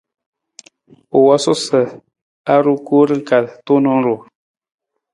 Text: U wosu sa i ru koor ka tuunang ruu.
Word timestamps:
U 1.17 1.19
wosu 1.25 1.53
sa 1.65 1.81
i 2.55 2.55
ru 2.63 2.75
koor 2.87 3.09
ka 3.27 3.37
tuunang 3.65 4.01
ruu. 4.05 4.21